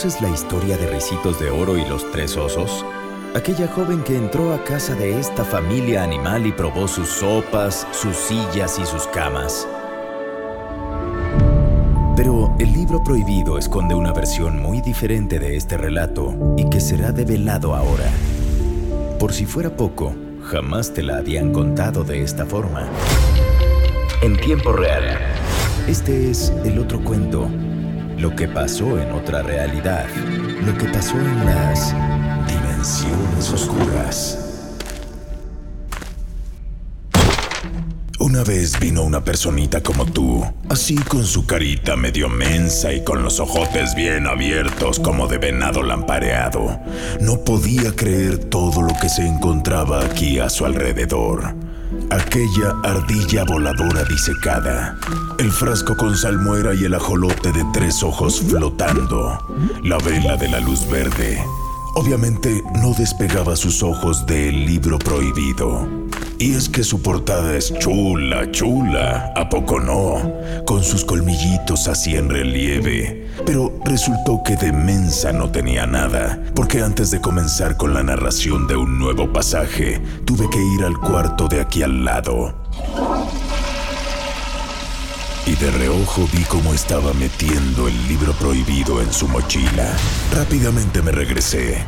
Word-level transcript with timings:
¿Conoces 0.00 0.22
la 0.22 0.30
historia 0.30 0.78
de 0.78 0.86
Ricitos 0.86 1.38
de 1.38 1.50
Oro 1.50 1.76
y 1.76 1.84
los 1.84 2.10
Tres 2.10 2.34
Osos? 2.34 2.86
Aquella 3.34 3.68
joven 3.68 4.02
que 4.02 4.16
entró 4.16 4.54
a 4.54 4.64
casa 4.64 4.94
de 4.94 5.20
esta 5.20 5.44
familia 5.44 6.02
animal 6.02 6.46
y 6.46 6.52
probó 6.52 6.88
sus 6.88 7.06
sopas, 7.06 7.86
sus 7.92 8.16
sillas 8.16 8.78
y 8.78 8.86
sus 8.86 9.06
camas. 9.08 9.68
Pero 12.16 12.56
el 12.58 12.72
libro 12.72 13.04
prohibido 13.04 13.58
esconde 13.58 13.94
una 13.94 14.14
versión 14.14 14.58
muy 14.58 14.80
diferente 14.80 15.38
de 15.38 15.58
este 15.58 15.76
relato 15.76 16.34
y 16.56 16.70
que 16.70 16.80
será 16.80 17.12
develado 17.12 17.74
ahora. 17.74 18.10
Por 19.18 19.34
si 19.34 19.44
fuera 19.44 19.68
poco, 19.68 20.14
jamás 20.44 20.94
te 20.94 21.02
la 21.02 21.18
habían 21.18 21.52
contado 21.52 22.04
de 22.04 22.22
esta 22.22 22.46
forma. 22.46 22.88
En 24.22 24.38
tiempo 24.38 24.72
real. 24.72 25.18
Este 25.86 26.30
es 26.30 26.54
el 26.64 26.78
otro 26.78 27.04
cuento. 27.04 27.50
Lo 28.20 28.36
que 28.36 28.46
pasó 28.46 29.00
en 29.00 29.12
otra 29.12 29.40
realidad. 29.42 30.04
Lo 30.66 30.76
que 30.76 30.84
pasó 30.88 31.16
en 31.16 31.46
las 31.46 31.94
dimensiones 32.46 33.50
oscuras. 33.50 34.38
Una 38.18 38.44
vez 38.44 38.78
vino 38.78 39.04
una 39.04 39.24
personita 39.24 39.82
como 39.82 40.04
tú, 40.04 40.44
así 40.68 40.96
con 40.96 41.24
su 41.24 41.46
carita 41.46 41.96
medio 41.96 42.28
mensa 42.28 42.92
y 42.92 43.02
con 43.02 43.22
los 43.22 43.40
ojotes 43.40 43.94
bien 43.94 44.26
abiertos 44.26 45.00
como 45.00 45.26
de 45.26 45.38
venado 45.38 45.82
lampareado. 45.82 46.78
No 47.22 47.42
podía 47.42 47.96
creer 47.96 48.36
todo 48.36 48.82
lo 48.82 48.92
que 49.00 49.08
se 49.08 49.26
encontraba 49.26 50.04
aquí 50.04 50.38
a 50.40 50.50
su 50.50 50.66
alrededor. 50.66 51.69
Aquella 52.10 52.74
ardilla 52.82 53.44
voladora 53.44 54.02
disecada, 54.04 54.98
el 55.38 55.52
frasco 55.52 55.96
con 55.96 56.16
salmuera 56.16 56.74
y 56.74 56.84
el 56.84 56.94
ajolote 56.94 57.52
de 57.52 57.64
tres 57.72 58.02
ojos 58.02 58.40
flotando, 58.40 59.38
la 59.84 59.96
vela 59.98 60.36
de 60.36 60.48
la 60.48 60.58
luz 60.58 60.88
verde. 60.90 61.40
Obviamente 61.94 62.64
no 62.82 62.94
despegaba 62.94 63.54
sus 63.54 63.82
ojos 63.84 64.26
del 64.26 64.66
libro 64.66 64.98
prohibido. 64.98 65.88
Y 66.40 66.54
es 66.54 66.70
que 66.70 66.82
su 66.82 67.02
portada 67.02 67.54
es 67.54 67.70
chula, 67.80 68.50
chula, 68.50 69.30
¿a 69.36 69.50
poco 69.50 69.78
no? 69.78 70.32
Con 70.64 70.82
sus 70.82 71.04
colmillitos 71.04 71.86
así 71.86 72.16
en 72.16 72.30
relieve. 72.30 73.28
Pero 73.44 73.78
resultó 73.84 74.42
que 74.42 74.56
de 74.56 74.72
mensa 74.72 75.34
no 75.34 75.50
tenía 75.50 75.84
nada, 75.84 76.42
porque 76.54 76.80
antes 76.80 77.10
de 77.10 77.20
comenzar 77.20 77.76
con 77.76 77.92
la 77.92 78.02
narración 78.02 78.66
de 78.66 78.74
un 78.74 78.98
nuevo 78.98 79.30
pasaje, 79.30 80.00
tuve 80.24 80.48
que 80.48 80.62
ir 80.62 80.82
al 80.82 80.96
cuarto 80.96 81.46
de 81.46 81.60
aquí 81.60 81.82
al 81.82 82.06
lado. 82.06 82.54
Y 85.44 85.56
de 85.56 85.70
reojo 85.72 86.26
vi 86.32 86.42
cómo 86.44 86.72
estaba 86.72 87.12
metiendo 87.12 87.86
el 87.86 88.08
libro 88.08 88.32
prohibido 88.32 89.02
en 89.02 89.12
su 89.12 89.28
mochila. 89.28 89.94
Rápidamente 90.34 91.02
me 91.02 91.12
regresé 91.12 91.84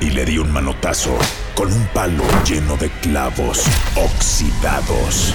y 0.00 0.10
le 0.10 0.24
di 0.24 0.38
un 0.38 0.52
manotazo 0.52 1.16
con 1.54 1.72
un 1.72 1.86
palo 1.88 2.24
lleno 2.44 2.76
de 2.76 2.90
clavos 3.00 3.64
oxidados. 3.94 5.34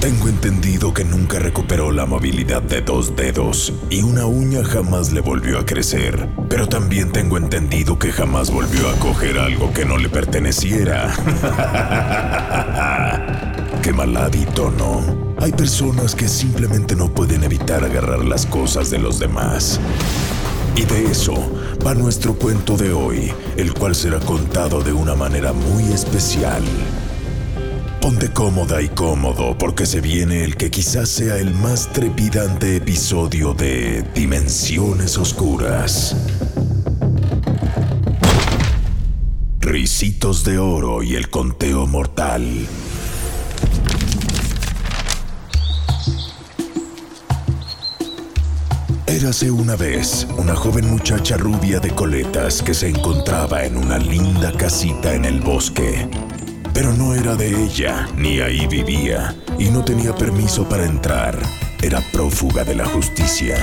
Tengo 0.00 0.28
entendido 0.28 0.94
que 0.94 1.02
nunca 1.04 1.40
recuperó 1.40 1.90
la 1.90 2.06
movilidad 2.06 2.62
de 2.62 2.82
dos 2.82 3.16
dedos 3.16 3.72
y 3.90 4.02
una 4.02 4.26
uña 4.26 4.62
jamás 4.62 5.10
le 5.10 5.20
volvió 5.20 5.58
a 5.58 5.66
crecer, 5.66 6.28
pero 6.48 6.68
también 6.68 7.10
tengo 7.10 7.36
entendido 7.36 7.98
que 7.98 8.12
jamás 8.12 8.52
volvió 8.52 8.88
a 8.88 8.94
coger 9.00 9.40
algo 9.40 9.72
que 9.72 9.84
no 9.84 9.98
le 9.98 10.08
perteneciera. 10.08 11.12
Qué 13.82 13.92
mal 13.92 14.16
hábito, 14.16 14.70
¿no? 14.70 15.34
Hay 15.40 15.50
personas 15.50 16.14
que 16.14 16.28
simplemente 16.28 16.94
no 16.94 17.08
pueden 17.08 17.42
evitar 17.42 17.82
agarrar 17.82 18.24
las 18.24 18.46
cosas 18.46 18.90
de 18.90 18.98
los 18.98 19.18
demás. 19.18 19.80
Y 20.76 20.84
de 20.84 21.10
eso 21.10 21.34
va 21.84 21.94
nuestro 21.94 22.34
cuento 22.34 22.76
de 22.76 22.92
hoy, 22.92 23.32
el 23.56 23.72
cual 23.74 23.94
será 23.94 24.20
contado 24.20 24.82
de 24.82 24.92
una 24.92 25.14
manera 25.14 25.52
muy 25.52 25.92
especial. 25.92 26.62
Ponte 28.00 28.32
cómoda 28.32 28.80
y 28.80 28.88
cómodo 28.88 29.56
porque 29.58 29.84
se 29.86 30.00
viene 30.00 30.44
el 30.44 30.56
que 30.56 30.70
quizás 30.70 31.08
sea 31.08 31.36
el 31.36 31.54
más 31.54 31.92
trepidante 31.92 32.76
episodio 32.76 33.54
de 33.54 34.04
Dimensiones 34.14 35.18
Oscuras. 35.18 36.16
Ricitos 39.60 40.44
de 40.44 40.58
oro 40.58 41.02
y 41.02 41.14
el 41.14 41.28
conteo 41.28 41.86
mortal. 41.86 42.66
Érase 49.20 49.50
una 49.50 49.74
vez 49.74 50.28
una 50.38 50.54
joven 50.54 50.88
muchacha 50.88 51.36
rubia 51.36 51.80
de 51.80 51.90
coletas 51.92 52.62
que 52.62 52.72
se 52.72 52.88
encontraba 52.88 53.64
en 53.64 53.76
una 53.76 53.98
linda 53.98 54.52
casita 54.52 55.12
en 55.12 55.24
el 55.24 55.40
bosque. 55.40 56.08
Pero 56.72 56.92
no 56.92 57.16
era 57.16 57.34
de 57.34 57.48
ella, 57.64 58.06
ni 58.14 58.38
ahí 58.38 58.68
vivía, 58.68 59.34
y 59.58 59.70
no 59.70 59.84
tenía 59.84 60.14
permiso 60.14 60.68
para 60.68 60.84
entrar. 60.84 61.36
Era 61.82 62.00
prófuga 62.12 62.62
de 62.62 62.76
la 62.76 62.84
justicia. 62.84 63.56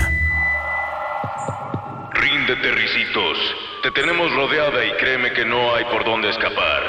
Ríndete, 2.11 2.71
ricitos. 2.73 3.37
Te 3.81 3.91
tenemos 3.91 4.29
rodeada 4.33 4.83
y 4.83 4.91
créeme 4.97 5.31
que 5.31 5.45
no 5.45 5.73
hay 5.73 5.85
por 5.85 6.03
dónde 6.03 6.31
escapar. 6.31 6.83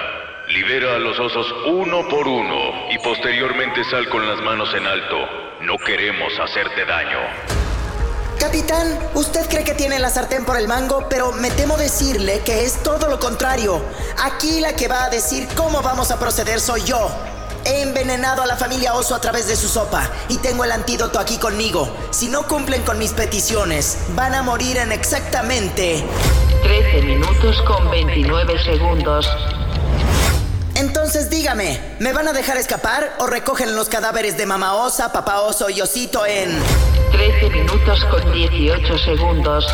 Libera 0.49 0.97
a 0.97 0.99
los 0.99 1.17
osos 1.21 1.47
uno 1.69 2.09
por 2.09 2.27
uno 2.27 2.91
y 2.91 2.99
posteriormente 2.99 3.85
sal 3.85 4.09
con 4.09 4.27
las 4.27 4.41
manos 4.43 4.75
en 4.75 4.85
alto. 4.89 5.19
No 5.61 5.79
queremos 5.79 6.33
hacerte 6.41 6.85
daño. 6.85 7.66
Capitán, 8.39 8.99
usted 9.15 9.49
cree 9.49 9.65
que 9.65 9.75
tiene 9.75 9.99
la 9.99 10.11
sartén 10.11 10.45
por 10.45 10.57
el 10.57 10.69
mango, 10.69 11.07
pero 11.09 11.33
me 11.33 11.51
temo 11.51 11.77
decirle 11.77 12.41
que 12.41 12.65
es 12.65 12.83
todo 12.83 13.09
lo 13.09 13.19
contrario. 13.19 13.83
Aquí 14.23 14.61
la 14.61 14.75
que 14.75 14.89
va 14.89 15.05
a 15.05 15.11
decir 15.11 15.49
cómo 15.57 15.81
vamos 15.83 16.11
a 16.11 16.19
proceder 16.19 16.61
soy 16.61 16.83
yo. 16.85 17.09
He 17.65 17.83
envenenado 17.83 18.43
a 18.43 18.47
la 18.47 18.57
familia 18.57 18.95
Oso 18.95 19.15
a 19.15 19.21
través 19.21 19.49
de 19.49 19.57
su 19.57 19.69
sopa 19.69 20.09
y 20.29 20.37
tengo 20.39 20.65
el 20.65 20.71
antídoto 20.71 21.19
aquí 21.19 21.39
conmigo. 21.39 21.89
Si 22.11 22.29
no 22.29 22.47
cumplen 22.47 22.83
con 22.83 22.99
mis 22.99 23.13
peticiones, 23.13 23.99
van 24.15 24.35
a 24.35 24.43
morir 24.43 24.77
en 24.77 24.93
exactamente 24.93 26.05
13 26.63 27.03
minutos 27.03 27.61
con 27.63 27.91
29 27.91 28.63
segundos. 28.65 29.27
Entonces 30.87 31.29
dígame, 31.31 31.81
¿me 31.99 32.13
van 32.13 32.29
a 32.29 32.33
dejar 32.33 32.59
escapar 32.59 33.17
o 33.19 33.27
recogen 33.27 33.75
los 33.75 33.89
cadáveres 33.89 34.37
de 34.37 34.47
Mama 34.47 34.75
Osa, 34.75 35.11
Papá 35.11 35.41
Oso 35.41 35.69
y 35.69 35.81
Osito 35.81 36.25
en 36.25 36.49
13 37.11 37.51
minutos 37.51 38.05
con 38.05 38.33
18 38.33 38.99
segundos. 38.99 39.67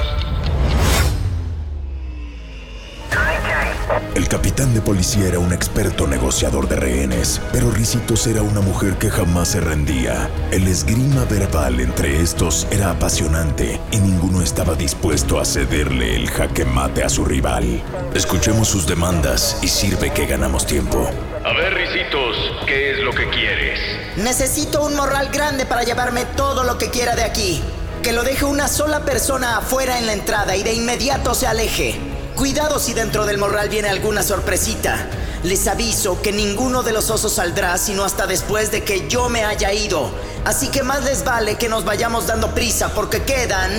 El 4.14 4.28
capitán 4.28 4.74
de 4.74 4.82
policía 4.82 5.28
era 5.28 5.38
un 5.38 5.54
experto 5.54 6.06
negociador 6.06 6.68
de 6.68 6.76
rehenes, 6.76 7.40
pero 7.50 7.70
Ricitos 7.70 8.26
era 8.26 8.42
una 8.42 8.60
mujer 8.60 8.98
que 8.98 9.08
jamás 9.08 9.48
se 9.48 9.60
rendía. 9.60 10.28
El 10.50 10.68
esgrima 10.68 11.24
verbal 11.24 11.80
entre 11.80 12.20
estos 12.20 12.66
era 12.70 12.90
apasionante 12.90 13.80
y 13.90 13.96
ninguno 13.96 14.42
estaba 14.42 14.74
dispuesto 14.74 15.40
a 15.40 15.46
cederle 15.46 16.14
el 16.14 16.30
jaque 16.30 16.66
mate 16.66 17.02
a 17.02 17.08
su 17.08 17.24
rival. 17.24 17.82
Escuchemos 18.14 18.68
sus 18.68 18.86
demandas 18.86 19.56
y 19.62 19.68
sirve 19.68 20.12
que 20.12 20.26
ganamos 20.26 20.66
tiempo. 20.66 21.08
A 21.42 21.54
ver, 21.54 21.72
Ricitos, 21.72 22.36
¿qué 22.66 22.90
es 22.90 22.98
lo 22.98 23.12
que 23.12 23.30
quieres? 23.30 23.80
Necesito 24.18 24.84
un 24.84 24.94
morral 24.94 25.30
grande 25.32 25.64
para 25.64 25.84
llevarme 25.84 26.26
todo 26.36 26.64
lo 26.64 26.76
que 26.76 26.90
quiera 26.90 27.16
de 27.16 27.24
aquí. 27.24 27.62
Que 28.02 28.12
lo 28.12 28.24
deje 28.24 28.44
una 28.44 28.68
sola 28.68 29.06
persona 29.06 29.56
afuera 29.56 29.98
en 29.98 30.04
la 30.04 30.12
entrada 30.12 30.54
y 30.54 30.62
de 30.62 30.74
inmediato 30.74 31.34
se 31.34 31.46
aleje. 31.46 32.11
Cuidado 32.36 32.78
si 32.78 32.94
dentro 32.94 33.26
del 33.26 33.38
morral 33.38 33.68
viene 33.68 33.88
alguna 33.88 34.22
sorpresita. 34.22 35.06
Les 35.44 35.66
aviso 35.66 36.22
que 36.22 36.32
ninguno 36.32 36.82
de 36.82 36.92
los 36.92 37.10
osos 37.10 37.34
saldrá 37.34 37.76
sino 37.76 38.04
hasta 38.04 38.26
después 38.26 38.70
de 38.70 38.84
que 38.84 39.08
yo 39.08 39.28
me 39.28 39.44
haya 39.44 39.72
ido. 39.72 40.10
Así 40.44 40.68
que 40.68 40.82
más 40.82 41.04
les 41.04 41.24
vale 41.24 41.56
que 41.56 41.68
nos 41.68 41.84
vayamos 41.84 42.26
dando 42.26 42.54
prisa 42.54 42.92
porque 42.94 43.22
quedan... 43.22 43.70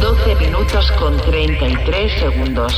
12 0.00 0.34
minutos 0.36 0.92
con 0.98 1.16
33 1.16 2.20
segundos. 2.20 2.72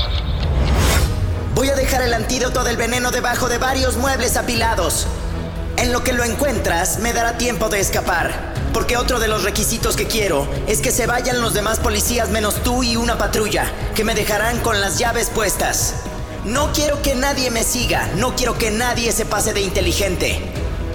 Voy 1.55 1.69
a 1.69 1.75
dejar 1.75 2.03
el 2.03 2.15
antídoto 2.15 2.63
del 2.63 2.77
veneno 2.77 3.11
debajo 3.11 3.49
de 3.49 3.59
varios 3.59 3.97
muebles 3.97 4.37
apilados. 4.37 5.07
En 5.77 5.93
lo 5.93 6.05
que 6.05 6.13
lo 6.13 6.23
encuentras, 6.23 7.01
me 7.01 7.13
dará 7.13 7.37
tiempo 7.39 7.69
de 7.69 7.81
escapar. 7.81 8.58
Porque 8.79 8.97
otro 8.97 9.19
de 9.19 9.27
los 9.27 9.43
requisitos 9.43 9.97
que 9.97 10.07
quiero 10.07 10.47
es 10.69 10.81
que 10.81 10.93
se 10.93 11.09
vayan 11.09 11.41
los 11.41 11.53
demás 11.53 11.81
policías 11.81 12.31
menos 12.31 12.63
tú 12.63 12.85
y 12.85 12.95
una 12.95 13.19
patrulla, 13.19 13.65
que 13.97 14.05
me 14.05 14.15
dejarán 14.15 14.61
con 14.61 14.81
las 14.81 15.01
llaves 15.01 15.31
puestas. 15.31 15.95
No 16.45 16.73
quiero 16.73 17.03
que 17.03 17.17
nadie 17.17 17.51
me 17.51 17.65
siga, 17.65 18.09
no 18.19 18.37
quiero 18.37 18.57
que 18.57 18.71
nadie 18.71 19.11
se 19.11 19.27
pase 19.27 19.53
de 19.53 19.63
inteligente. 19.63 20.39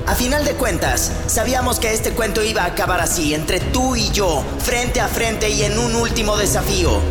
A 0.07 0.15
final 0.15 0.45
de 0.45 0.53
cuentas, 0.53 1.11
sabíamos 1.27 1.77
que 1.77 1.91
este 1.91 2.11
cuento 2.11 2.41
iba 2.41 2.63
a 2.63 2.67
acabar 2.67 3.01
así, 3.01 3.33
entre 3.33 3.59
tú 3.59 3.97
y 3.97 4.09
yo, 4.11 4.45
frente 4.59 5.01
a 5.01 5.09
frente 5.09 5.49
y 5.49 5.63
en 5.63 5.77
un 5.77 5.93
último 5.95 6.37
desafío. 6.37 7.01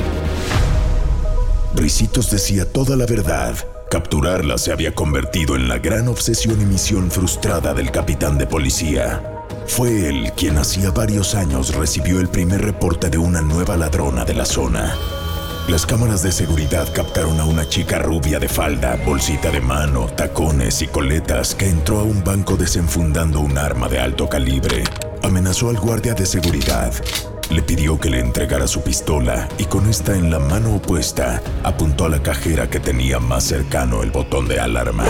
Ricitos 1.75 2.31
decía 2.31 2.65
toda 2.65 2.97
la 2.97 3.05
verdad. 3.05 3.57
Capturarla 3.91 4.57
se 4.57 4.73
había 4.73 4.95
convertido 4.95 5.55
en 5.55 5.69
la 5.69 5.79
gran 5.79 6.09
obsesión 6.09 6.63
y 6.63 6.65
misión 6.65 7.11
frustrada 7.11 7.75
del 7.75 7.91
capitán 7.91 8.39
de 8.39 8.47
policía. 8.47 9.32
Fue 9.67 10.09
él 10.09 10.33
quien 10.37 10.59
hacía 10.59 10.91
varios 10.91 11.35
años 11.35 11.75
recibió 11.75 12.21
el 12.21 12.29
primer 12.29 12.63
reporte 12.63 13.09
de 13.09 13.19
una 13.19 13.41
nueva 13.41 13.77
ladrona 13.77 14.25
de 14.25 14.35
la 14.35 14.45
zona. 14.45 14.95
Las 15.69 15.87
cámaras 15.87 16.23
de 16.23 16.33
seguridad 16.33 16.93
captaron 16.93 17.39
a 17.39 17.45
una 17.45 17.69
chica 17.69 17.99
rubia 17.99 18.39
de 18.41 18.49
falda, 18.49 18.99
bolsita 19.07 19.51
de 19.51 19.61
mano, 19.61 20.07
tacones 20.07 20.83
y 20.83 20.89
coletas 20.89 21.55
que 21.55 21.69
entró 21.69 22.01
a 22.01 22.03
un 22.03 22.25
banco 22.25 22.57
desenfundando 22.57 23.41
un 23.41 23.57
arma 23.57 23.89
de 23.89 24.01
alto 24.01 24.29
calibre. 24.29 24.83
Amenazó 25.23 25.71
al 25.71 25.79
guardia 25.79 26.15
de 26.15 26.27
seguridad. 26.27 26.93
Le 27.49 27.63
pidió 27.63 27.99
que 27.99 28.11
le 28.11 28.19
entregara 28.19 28.67
su 28.67 28.83
pistola 28.83 29.49
y 29.57 29.67
con 29.67 29.89
esta 29.89 30.17
en 30.17 30.31
la 30.31 30.41
mano 30.41 30.77
opuesta 30.77 31.41
apuntó 31.63 32.07
a 32.07 32.09
la 32.09 32.23
cajera 32.23 32.69
que 32.69 32.81
tenía 32.81 33.21
más 33.21 33.45
cercano 33.45 34.03
el 34.03 34.11
botón 34.11 34.49
de 34.49 34.59
alarma. 34.59 35.05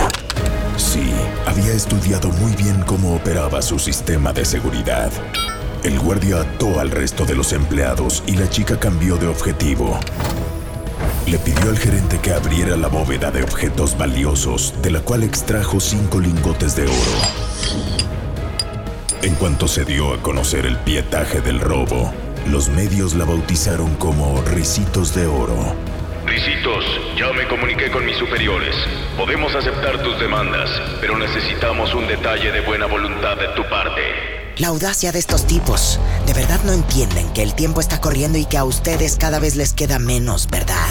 Sí, 0.77 1.11
había 1.45 1.73
estudiado 1.73 2.29
muy 2.29 2.53
bien 2.55 2.81
cómo 2.85 3.15
operaba 3.15 3.61
su 3.61 3.77
sistema 3.79 4.33
de 4.33 4.45
seguridad. 4.45 5.11
El 5.83 5.99
guardia 5.99 6.41
ató 6.41 6.79
al 6.79 6.91
resto 6.91 7.25
de 7.25 7.35
los 7.35 7.53
empleados 7.53 8.23
y 8.25 8.35
la 8.35 8.49
chica 8.49 8.79
cambió 8.79 9.17
de 9.17 9.27
objetivo. 9.27 9.99
Le 11.27 11.37
pidió 11.39 11.69
al 11.69 11.77
gerente 11.77 12.19
que 12.19 12.33
abriera 12.33 12.75
la 12.75 12.87
bóveda 12.87 13.31
de 13.31 13.43
objetos 13.43 13.97
valiosos, 13.97 14.73
de 14.81 14.91
la 14.91 15.01
cual 15.01 15.23
extrajo 15.23 15.79
cinco 15.79 16.19
lingotes 16.19 16.75
de 16.75 16.83
oro. 16.83 16.93
En 19.21 19.35
cuanto 19.35 19.67
se 19.67 19.85
dio 19.85 20.13
a 20.13 20.21
conocer 20.21 20.65
el 20.65 20.77
pietaje 20.77 21.39
del 21.41 21.59
robo, 21.59 22.11
los 22.47 22.69
medios 22.69 23.13
la 23.15 23.25
bautizaron 23.25 23.95
como 23.95 24.41
Ricitos 24.41 25.15
de 25.15 25.27
Oro. 25.27 25.92
Ricitos, 26.33 26.83
ya 27.15 27.31
me 27.31 27.47
comuniqué 27.47 27.91
con 27.91 28.03
mis 28.03 28.17
superiores. 28.17 28.73
Podemos 29.15 29.53
aceptar 29.53 30.01
tus 30.01 30.19
demandas, 30.19 30.67
pero 30.99 31.15
necesitamos 31.15 31.93
un 31.93 32.07
detalle 32.07 32.51
de 32.51 32.61
buena 32.61 32.87
voluntad 32.87 33.37
de 33.37 33.49
tu 33.49 33.61
parte. 33.69 34.01
La 34.57 34.69
audacia 34.69 35.11
de 35.11 35.19
estos 35.19 35.45
tipos. 35.45 35.99
De 36.25 36.33
verdad 36.33 36.59
no 36.63 36.73
entienden 36.73 37.31
que 37.33 37.43
el 37.43 37.53
tiempo 37.53 37.81
está 37.81 38.01
corriendo 38.01 38.39
y 38.39 38.45
que 38.45 38.57
a 38.57 38.63
ustedes 38.63 39.17
cada 39.17 39.37
vez 39.37 39.55
les 39.55 39.73
queda 39.73 39.99
menos, 39.99 40.49
¿verdad? 40.49 40.87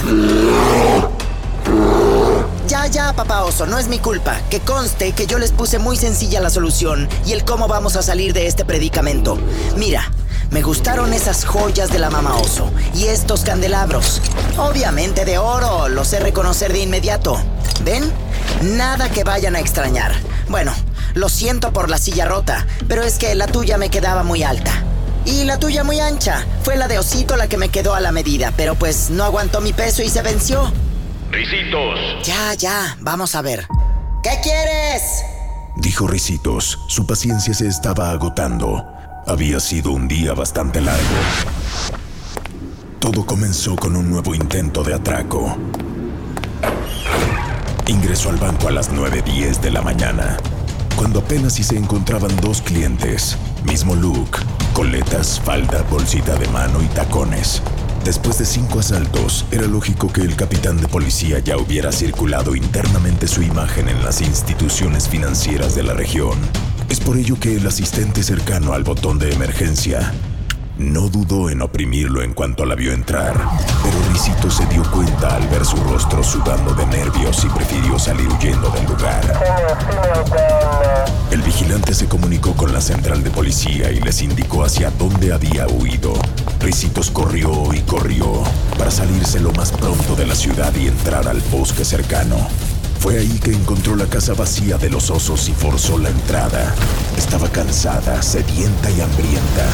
Ya, 2.69 2.87
ya, 2.87 3.13
papá 3.13 3.43
oso, 3.43 3.67
no 3.67 3.81
es 3.81 3.89
mi 3.89 3.99
culpa. 3.99 4.41
Que 4.49 4.61
conste 4.61 5.11
que 5.11 5.27
yo 5.27 5.41
les 5.41 5.51
puse 5.51 5.81
muy 5.81 5.97
sencilla 5.97 6.41
la 6.41 6.51
solución 6.51 7.09
y 7.27 7.33
el 7.33 7.45
cómo 7.45 7.67
vamos 7.67 7.97
a 7.97 8.03
salir 8.03 8.33
de 8.33 8.47
este 8.47 8.65
predicamento. 8.65 9.37
Mira, 9.77 10.09
me 10.53 10.61
gustaron 10.61 11.15
esas 11.15 11.47
joyas 11.47 11.91
de 11.91 11.99
la 11.99 12.11
mamá 12.11 12.37
oso 12.37 12.71
y 12.95 13.07
estos 13.07 13.43
candelabros. 13.43 14.21
Obviamente 14.59 15.25
de 15.25 15.39
oro, 15.39 15.89
los 15.89 16.09
sé 16.09 16.21
reconocer 16.21 16.73
de 16.75 16.81
inmediato. 16.81 17.41
¿Ven? 17.85 18.13
Nada 18.61 19.09
que 19.09 19.25
vayan 19.25 19.57
a 19.57 19.61
extrañar. 19.61 20.13
Bueno, 20.51 20.75
lo 21.15 21.31
siento 21.31 21.73
por 21.73 21.89
la 21.89 21.97
silla 21.97 22.27
rota, 22.27 22.67
pero 22.87 23.03
es 23.03 23.19
que 23.19 23.35
la 23.35 23.47
tuya 23.47 23.79
me 23.79 23.89
quedaba 23.89 24.23
muy 24.25 24.43
alta. 24.43 24.85
Y 25.25 25.45
la 25.45 25.59
tuya 25.59 25.85
muy 25.85 26.01
ancha. 26.01 26.45
Fue 26.65 26.77
la 26.77 26.87
de 26.87 26.99
Osito 26.99 27.37
la 27.37 27.49
que 27.49 27.57
me 27.57 27.71
quedó 27.71 27.95
a 27.95 28.01
la 28.01 28.13
medida, 28.13 28.53
pero 28.55 28.75
pues 28.75 29.09
no 29.09 29.25
aguantó 29.25 29.63
mi 29.63 29.73
peso 29.73 30.03
y 30.03 30.11
se 30.11 30.21
venció. 30.21 30.71
Ricitos, 31.31 31.99
Ya, 32.25 32.53
ya, 32.55 32.99
vamos 33.01 33.35
a 33.35 33.41
ver. 33.41 33.67
¿Qué 34.23 34.39
quieres? 34.43 35.03
Dijo 35.77 36.07
Ricitos, 36.07 36.79
su 36.89 37.07
paciencia 37.07 37.55
se 37.55 37.69
estaba 37.69 38.11
agotando. 38.11 38.87
Había 39.27 39.61
sido 39.61 39.93
un 39.93 40.09
día 40.09 40.35
bastante 40.35 40.81
largo. 40.81 41.01
Todo 42.99 43.25
comenzó 43.25 43.77
con 43.77 43.95
un 43.95 44.11
nuevo 44.11 44.35
intento 44.35 44.83
de 44.83 44.95
atraco. 44.95 45.57
Ingresó 47.87 48.31
al 48.31 48.37
banco 48.37 48.67
a 48.67 48.73
las 48.73 48.93
9.10 48.93 49.61
de 49.61 49.71
la 49.71 49.81
mañana, 49.81 50.37
cuando 50.97 51.21
apenas 51.21 51.55
si 51.55 51.63
se 51.63 51.77
encontraban 51.77 52.35
dos 52.41 52.63
clientes, 52.63 53.39
mismo 53.65 53.95
look, 53.95 54.39
coletas, 54.73 55.41
falda, 55.41 55.83
bolsita 55.83 56.35
de 56.35 56.49
mano 56.49 56.83
y 56.83 56.87
tacones. 56.87 57.63
Después 58.05 58.39
de 58.39 58.45
cinco 58.45 58.81
asaltos, 58.81 59.47
era 59.53 59.69
lógico 59.69 60.13
que 60.13 60.23
el 60.23 60.35
capitán 60.35 60.81
de 60.81 60.89
policía 60.89 61.39
ya 61.39 61.57
hubiera 61.57 61.93
circulado 61.93 62.57
internamente 62.57 63.29
su 63.29 63.43
imagen 63.43 63.89
en 63.89 64.03
las 64.05 64.21
instituciones 64.21 65.09
financieras 65.09 65.77
de 65.77 65.85
la 65.85 65.95
región. 65.95 66.39
Es 66.93 67.01
por 67.01 67.17
ello 67.17 67.41
que 67.41 67.57
el 67.57 67.67
asistente 67.67 68.23
cercano 68.23 68.75
al 68.75 68.85
botón 68.85 69.19
de 69.19 69.33
emergencia 69.33 70.13
no 70.77 71.09
dudó 71.09 71.49
en 71.49 71.63
oprimirlo 71.63 72.23
en 72.23 72.35
cuanto 72.35 72.67
la 72.67 72.75
vio 72.75 72.93
entrar, 72.93 73.33
pero 73.83 73.97
Risito 74.13 74.51
se 74.51 74.67
dio 74.67 74.83
cuenta 74.91 75.37
al 75.37 75.49
ver 75.49 75.65
su 75.65 75.79
rostro 75.85 76.23
sudando 76.23 76.75
de 76.75 76.85
nervios 76.85 77.43
y 77.45 77.49
prefirió 77.49 77.99
salir 77.99 78.29
huyendo 78.29 78.69
del 78.69 78.85
lugar. 78.85 79.23
El 81.31 81.41
vigilante 81.41 81.95
se 81.95 82.09
comunicó 82.09 82.53
con 82.53 82.75
la 82.75 82.83
central 82.83 83.25
de 83.25 83.31
policía 83.31 83.91
y 83.91 83.99
les 83.99 84.21
indicó 84.21 84.63
hacia 84.63 84.91
dónde 84.91 85.33
había 85.33 85.67
huido. 85.69 86.13
Risitos 86.61 87.11
corrió 87.11 87.73
y 87.73 87.81
corrió 87.81 88.43
para 88.77 88.91
salirse 88.91 89.41
lo 89.41 89.51
más 89.53 89.73
pronto 89.73 90.15
de 90.15 90.27
la 90.27 90.35
ciudad 90.35 90.75
y 90.75 90.89
entrar 90.89 91.27
al 91.27 91.41
bosque 91.51 91.87
cercano. 91.87 92.37
Fue 93.03 93.19
ahí 93.19 93.41
que 93.41 93.51
encontró 93.51 93.97
la 93.97 94.07
casa 94.07 94.33
vacía 94.33 94.79
de 94.79 94.89
los 94.89 95.11
osos 95.11 95.49
y 95.49 95.53
forzó 95.53 95.99
la 95.99 96.09
entrada. 96.09 96.73
Estaba 97.19 97.49
cansada, 97.49 98.23
sedienta 98.23 98.93
y 98.93 99.01
hambrienta. 99.01 99.67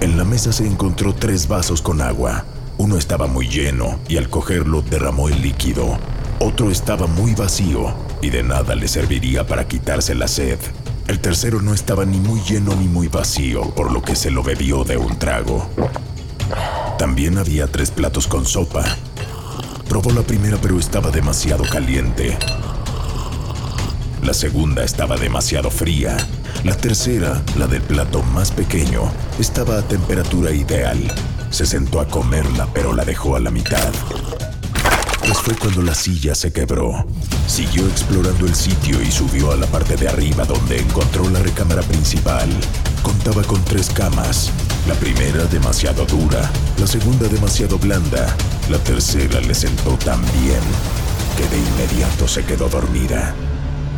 En 0.00 0.18
la 0.18 0.24
mesa 0.24 0.52
se 0.52 0.66
encontró 0.66 1.14
tres 1.14 1.46
vasos 1.46 1.82
con 1.82 2.02
agua. 2.02 2.44
Uno 2.78 2.98
estaba 2.98 3.28
muy 3.28 3.46
lleno 3.46 4.00
y 4.08 4.16
al 4.16 4.28
cogerlo 4.28 4.82
derramó 4.82 5.28
el 5.28 5.40
líquido. 5.40 5.98
Otro 6.40 6.72
estaba 6.72 7.06
muy 7.06 7.36
vacío 7.36 7.94
y 8.20 8.30
de 8.30 8.42
nada 8.42 8.74
le 8.74 8.88
serviría 8.88 9.46
para 9.46 9.68
quitarse 9.68 10.16
la 10.16 10.26
sed. 10.26 10.58
El 11.06 11.20
tercero 11.20 11.62
no 11.62 11.74
estaba 11.74 12.04
ni 12.04 12.18
muy 12.18 12.40
lleno 12.40 12.74
ni 12.74 12.88
muy 12.88 13.06
vacío, 13.06 13.70
por 13.70 13.92
lo 13.92 14.02
que 14.02 14.16
se 14.16 14.32
lo 14.32 14.42
bebió 14.42 14.82
de 14.82 14.96
un 14.96 15.16
trago. 15.16 15.68
También 16.98 17.38
había 17.38 17.68
tres 17.68 17.92
platos 17.92 18.26
con 18.26 18.44
sopa. 18.44 18.84
Probó 19.94 20.10
la 20.10 20.22
primera 20.22 20.58
pero 20.60 20.80
estaba 20.80 21.12
demasiado 21.12 21.62
caliente. 21.70 22.36
La 24.24 24.34
segunda 24.34 24.82
estaba 24.82 25.16
demasiado 25.16 25.70
fría. 25.70 26.16
La 26.64 26.76
tercera, 26.76 27.40
la 27.56 27.68
del 27.68 27.80
plato 27.80 28.20
más 28.20 28.50
pequeño, 28.50 29.02
estaba 29.38 29.78
a 29.78 29.82
temperatura 29.82 30.50
ideal. 30.50 30.98
Se 31.50 31.64
sentó 31.64 32.00
a 32.00 32.08
comerla, 32.08 32.66
pero 32.74 32.92
la 32.92 33.04
dejó 33.04 33.36
a 33.36 33.38
la 33.38 33.52
mitad. 33.52 33.92
pues 35.20 35.38
fue 35.38 35.54
cuando 35.54 35.80
la 35.80 35.94
silla 35.94 36.34
se 36.34 36.52
quebró. 36.52 37.06
Siguió 37.46 37.86
explorando 37.86 38.46
el 38.46 38.54
sitio 38.56 39.00
y 39.00 39.12
subió 39.12 39.52
a 39.52 39.56
la 39.56 39.66
parte 39.68 39.94
de 39.94 40.08
arriba 40.08 40.44
donde 40.44 40.80
encontró 40.80 41.30
la 41.30 41.38
recámara 41.38 41.82
principal. 41.82 42.48
Contaba 43.04 43.44
con 43.44 43.64
tres 43.64 43.90
camas. 43.90 44.50
La 44.88 44.94
primera 44.94 45.44
demasiado 45.44 46.04
dura, 46.04 46.50
la 46.78 46.86
segunda 46.88 47.28
demasiado 47.28 47.78
blanda, 47.78 48.36
la 48.70 48.78
tercera 48.78 49.40
le 49.40 49.54
sentó 49.54 49.96
tan 49.98 50.20
bien 50.40 50.60
que 51.36 51.46
de 51.48 51.58
inmediato 51.58 52.26
se 52.26 52.44
quedó 52.44 52.68
dormida. 52.68 53.34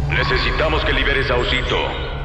Necesitamos 0.09 0.85
que 0.85 0.93
liberes 0.93 1.31
a 1.31 1.37
Osito. 1.37 1.77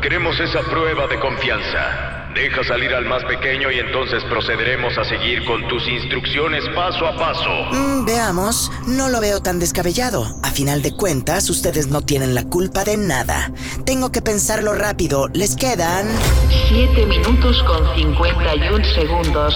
Queremos 0.01 0.39
esa 0.39 0.61
prueba 0.61 1.07
de 1.07 1.19
confianza. 1.19 2.21
Deja 2.33 2.63
salir 2.63 2.93
al 2.93 3.05
más 3.05 3.23
pequeño 3.25 3.69
y 3.71 3.79
entonces 3.79 4.23
procederemos 4.23 4.97
a 4.97 5.03
seguir 5.03 5.43
con 5.45 5.67
tus 5.67 5.85
instrucciones 5.87 6.63
paso 6.73 7.05
a 7.05 7.17
paso. 7.17 7.49
Mm, 7.71 8.05
veamos, 8.05 8.71
no 8.87 9.09
lo 9.09 9.19
veo 9.19 9.41
tan 9.41 9.59
descabellado. 9.59 10.25
A 10.41 10.49
final 10.51 10.81
de 10.81 10.95
cuentas, 10.95 11.49
ustedes 11.49 11.87
no 11.87 12.01
tienen 12.01 12.33
la 12.33 12.45
culpa 12.45 12.85
de 12.85 12.95
nada. 12.97 13.51
Tengo 13.85 14.11
que 14.11 14.21
pensarlo 14.21 14.73
rápido. 14.73 15.27
Les 15.33 15.55
quedan... 15.55 16.07
7 16.69 17.05
minutos 17.05 17.61
con 17.63 17.95
51 17.95 18.85
segundos. 18.95 19.53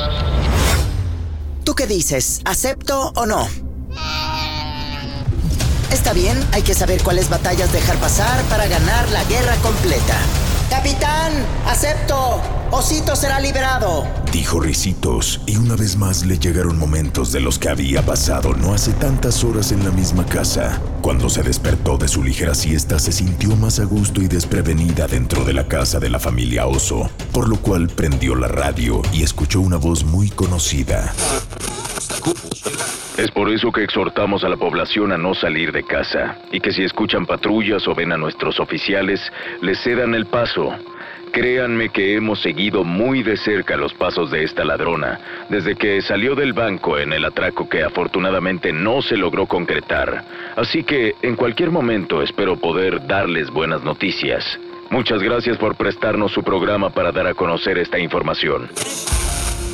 ¿Tú 1.66 1.74
qué 1.74 1.88
dices? 1.88 2.42
¿Acepto 2.46 3.12
o 3.16 3.26
no? 3.26 3.50
Está 5.92 6.14
bien, 6.14 6.38
hay 6.52 6.62
que 6.62 6.76
saber 6.76 7.02
cuáles 7.02 7.28
batallas 7.28 7.74
dejar 7.74 7.98
pasar 7.98 8.40
para 8.44 8.68
ganar 8.68 9.10
la 9.10 9.24
guerra 9.24 9.56
completa. 9.64 10.16
Capitán, 10.70 11.34
acepto. 11.66 12.55
Osito 12.72 13.16
será 13.16 13.40
liberado. 13.40 14.06
Dijo 14.32 14.60
Ricitos, 14.60 15.42
y 15.46 15.56
una 15.58 15.76
vez 15.76 15.96
más 15.98 16.26
le 16.26 16.38
llegaron 16.38 16.78
momentos 16.78 17.32
de 17.32 17.40
los 17.40 17.60
que 17.60 17.70
había 17.70 18.02
pasado 18.02 18.54
no 18.54 18.74
hace 18.74 18.92
tantas 18.94 19.44
horas 19.44 19.72
en 19.72 19.84
la 19.84 19.92
misma 19.92 20.26
casa. 20.26 20.82
Cuando 21.02 21.30
se 21.30 21.44
despertó 21.44 21.98
de 21.98 22.08
su 22.08 22.24
ligera 22.24 22.56
siesta, 22.56 23.00
se 23.00 23.12
sintió 23.12 23.56
más 23.56 23.80
a 23.80 23.86
gusto 23.86 24.22
y 24.22 24.28
desprevenida 24.28 25.08
dentro 25.08 25.46
de 25.46 25.54
la 25.54 25.68
casa 25.68 26.00
de 26.00 26.10
la 26.10 26.20
familia 26.20 26.66
Oso, 26.66 27.10
por 27.32 27.48
lo 27.48 27.58
cual 27.58 27.88
prendió 27.88 28.36
la 28.36 28.48
radio 28.48 29.02
y 29.14 29.24
escuchó 29.24 29.62
una 29.62 29.78
voz 29.78 30.04
muy 30.04 30.30
conocida. 30.30 31.14
Es 33.18 33.32
por 33.32 33.50
eso 33.50 33.72
que 33.72 33.84
exhortamos 33.84 34.44
a 34.44 34.50
la 34.50 34.58
población 34.58 35.14
a 35.14 35.18
no 35.18 35.34
salir 35.34 35.72
de 35.72 35.86
casa 35.86 36.38
y 36.52 36.60
que 36.60 36.74
si 36.74 36.84
escuchan 36.84 37.26
patrullas 37.26 37.88
o 37.88 37.96
ven 37.96 38.12
a 38.12 38.18
nuestros 38.18 38.60
oficiales, 38.60 39.22
les 39.62 39.82
cedan 39.82 40.14
el 40.14 40.26
paso. 40.26 40.74
Créanme 41.36 41.90
que 41.90 42.16
hemos 42.16 42.42
seguido 42.42 42.86
muy 42.86 43.22
de 43.22 43.36
cerca 43.36 43.76
los 43.76 43.94
pasos 43.94 44.32
de 44.32 44.46
esta 44.46 44.64
ladrona 44.64 45.20
desde 45.50 45.76
que 45.76 46.02
salió 46.02 46.34
del 46.34 46.54
banco 46.54 46.98
en 46.98 47.12
el 47.12 47.26
atraco 47.26 47.68
que 47.68 47.84
afortunadamente 47.84 48.72
no 48.72 49.02
se 49.02 49.18
logró 49.18 49.46
concretar. 49.46 50.24
Así 50.56 50.86
que 50.86 51.14
en 51.22 51.36
cualquier 51.36 51.72
momento 51.72 52.22
espero 52.22 52.56
poder 52.56 53.06
darles 53.06 53.50
buenas 53.50 53.84
noticias. 53.84 54.46
Muchas 54.90 55.22
gracias 55.22 55.58
por 55.58 55.76
prestarnos 55.76 56.32
su 56.32 56.42
programa 56.42 56.90
para 56.90 57.12
dar 57.12 57.28
a 57.28 57.34
conocer 57.34 57.80
esta 57.80 58.00
información. 58.00 58.70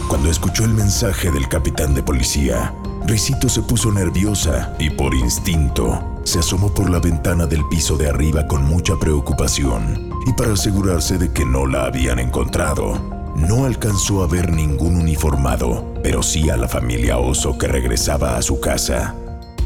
Cuando 0.07 0.31
escuchó 0.31 0.65
el 0.65 0.73
mensaje 0.73 1.29
del 1.29 1.47
capitán 1.47 1.93
de 1.93 2.01
policía, 2.01 2.73
Risito 3.05 3.47
se 3.49 3.61
puso 3.61 3.91
nerviosa 3.91 4.75
y 4.79 4.89
por 4.89 5.13
instinto 5.13 6.19
se 6.23 6.39
asomó 6.39 6.73
por 6.73 6.89
la 6.89 6.97
ventana 6.97 7.45
del 7.45 7.61
piso 7.69 7.97
de 7.97 8.09
arriba 8.09 8.47
con 8.47 8.63
mucha 8.63 8.95
preocupación 8.97 10.10
y 10.25 10.33
para 10.33 10.53
asegurarse 10.53 11.17
de 11.17 11.31
que 11.31 11.45
no 11.45 11.65
la 11.65 11.85
habían 11.85 12.19
encontrado. 12.19 13.21
No 13.35 13.65
alcanzó 13.65 14.23
a 14.23 14.27
ver 14.27 14.51
ningún 14.51 14.95
uniformado, 14.95 15.93
pero 16.03 16.21
sí 16.21 16.49
a 16.49 16.57
la 16.57 16.67
familia 16.67 17.17
Oso 17.17 17.57
que 17.57 17.67
regresaba 17.67 18.37
a 18.37 18.41
su 18.41 18.59
casa. 18.59 19.15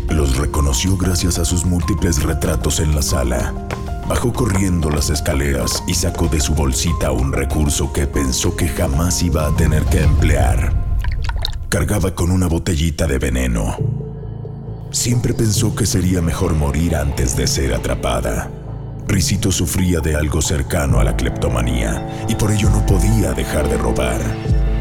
Los 0.10 0.38
reconoció 0.38 0.98
gracias 0.98 1.40
a 1.40 1.46
sus 1.46 1.66
múltiples 1.66 2.24
retratos 2.24 2.80
en 2.80 2.96
la 2.96 3.02
sala. 3.02 3.54
Bajó 4.08 4.32
corriendo 4.34 4.92
las 4.92 5.10
escaleras 5.10 5.84
y 5.88 5.96
sacó 5.96 6.28
de 6.28 6.40
su 6.40 6.54
bolsita 6.54 7.12
un 7.12 7.34
recurso 7.34 7.92
que 7.92 8.06
pensó 8.06 8.56
que 8.56 8.68
jamás 8.68 9.24
iba 9.24 9.48
a 9.48 9.56
tener 9.56 9.84
que 9.86 10.04
emplear. 10.04 10.74
Cargaba 11.70 12.14
con 12.14 12.30
una 12.30 12.48
botellita 12.48 13.08
de 13.08 13.18
veneno. 13.18 13.76
Siempre 14.92 15.34
pensó 15.34 15.76
que 15.76 15.88
sería 15.88 16.22
mejor 16.22 16.54
morir 16.54 16.96
antes 16.96 17.36
de 17.36 17.48
ser 17.48 17.74
atrapada. 17.74 18.50
Risito 19.08 19.52
sufría 19.52 20.00
de 20.00 20.16
algo 20.16 20.42
cercano 20.42 21.00
a 21.00 21.04
la 21.04 21.16
cleptomanía 21.16 22.26
y 22.28 22.36
por 22.36 22.52
ello 22.52 22.70
no 22.70 22.86
podía 22.86 23.34
dejar 23.34 23.70
de 23.70 23.78
robar. 23.78 24.20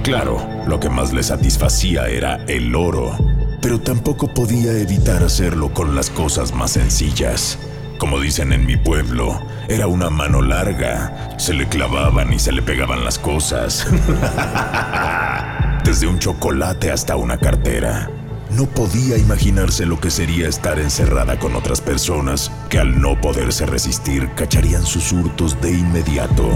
Claro, 0.02 0.46
lo 0.66 0.80
que 0.80 0.88
más 0.88 1.12
le 1.12 1.22
satisfacía 1.22 2.08
era 2.08 2.36
el 2.46 2.74
oro, 2.74 3.16
pero 3.60 3.80
tampoco 3.80 4.28
podía 4.28 4.72
evitar 4.72 5.22
hacerlo 5.22 5.72
con 5.72 5.94
las 5.94 6.10
cosas 6.10 6.54
más 6.54 6.72
sencillas. 6.72 7.58
Como 7.98 8.18
dicen 8.18 8.52
en 8.52 8.66
mi 8.66 8.76
pueblo, 8.76 9.40
era 9.68 9.86
una 9.86 10.10
mano 10.10 10.42
larga, 10.42 11.36
se 11.38 11.54
le 11.54 11.68
clavaban 11.68 12.32
y 12.32 12.38
se 12.38 12.52
le 12.52 12.62
pegaban 12.62 13.04
las 13.04 13.18
cosas. 13.18 13.86
Desde 15.84 16.06
un 16.06 16.18
chocolate 16.18 16.90
hasta 16.90 17.16
una 17.16 17.38
cartera. 17.38 18.10
No 18.56 18.66
podía 18.66 19.18
imaginarse 19.18 19.84
lo 19.84 19.98
que 19.98 20.10
sería 20.10 20.48
estar 20.48 20.78
encerrada 20.78 21.40
con 21.40 21.56
otras 21.56 21.80
personas 21.80 22.52
que 22.68 22.78
al 22.78 23.00
no 23.00 23.20
poderse 23.20 23.66
resistir 23.66 24.30
cacharían 24.36 24.86
sus 24.86 25.10
hurtos 25.10 25.60
de 25.60 25.72
inmediato. 25.72 26.48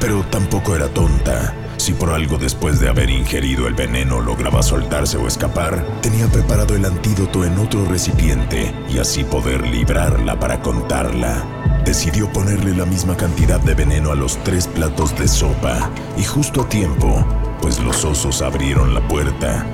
Pero 0.00 0.24
tampoco 0.30 0.74
era 0.74 0.88
tonta. 0.88 1.54
Si 1.76 1.92
por 1.92 2.10
algo 2.10 2.38
después 2.38 2.80
de 2.80 2.88
haber 2.88 3.10
ingerido 3.10 3.66
el 3.66 3.74
veneno 3.74 4.22
lograba 4.22 4.62
soltarse 4.62 5.18
o 5.18 5.26
escapar, 5.26 5.84
tenía 6.00 6.28
preparado 6.28 6.76
el 6.76 6.86
antídoto 6.86 7.44
en 7.44 7.58
otro 7.58 7.84
recipiente 7.84 8.74
y 8.88 8.96
así 8.96 9.22
poder 9.22 9.66
librarla 9.66 10.40
para 10.40 10.62
contarla. 10.62 11.44
Decidió 11.84 12.32
ponerle 12.32 12.74
la 12.74 12.86
misma 12.86 13.18
cantidad 13.18 13.60
de 13.60 13.74
veneno 13.74 14.12
a 14.12 14.14
los 14.14 14.42
tres 14.44 14.66
platos 14.66 15.14
de 15.18 15.28
sopa 15.28 15.90
y 16.16 16.24
justo 16.24 16.62
a 16.62 16.68
tiempo, 16.70 17.22
pues 17.60 17.80
los 17.80 18.02
osos 18.06 18.40
abrieron 18.40 18.94
la 18.94 19.06
puerta. 19.06 19.66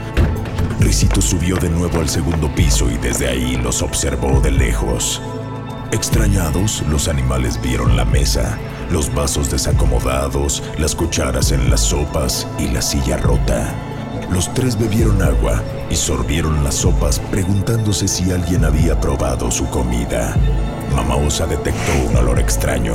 Risito 0.80 1.20
subió 1.20 1.56
de 1.56 1.68
nuevo 1.68 2.00
al 2.00 2.08
segundo 2.08 2.52
piso 2.54 2.90
y 2.90 2.96
desde 2.98 3.28
ahí 3.28 3.56
los 3.56 3.82
observó 3.82 4.40
de 4.40 4.50
lejos. 4.50 5.20
Extrañados, 5.92 6.82
los 6.88 7.08
animales 7.08 7.60
vieron 7.60 7.96
la 7.96 8.04
mesa, 8.04 8.58
los 8.90 9.12
vasos 9.12 9.50
desacomodados, 9.50 10.62
las 10.78 10.94
cucharas 10.94 11.52
en 11.52 11.68
las 11.68 11.80
sopas 11.80 12.46
y 12.58 12.68
la 12.68 12.80
silla 12.80 13.16
rota. 13.16 13.74
Los 14.30 14.52
tres 14.54 14.78
bebieron 14.78 15.20
agua 15.22 15.62
y 15.90 15.96
sorbieron 15.96 16.62
las 16.62 16.76
sopas 16.76 17.18
preguntándose 17.18 18.06
si 18.06 18.30
alguien 18.30 18.64
había 18.64 19.00
probado 19.00 19.50
su 19.50 19.68
comida. 19.68 20.36
Mamá 20.94 21.16
Osa 21.16 21.46
detectó 21.46 21.92
un 22.08 22.16
olor 22.16 22.38
extraño. 22.38 22.94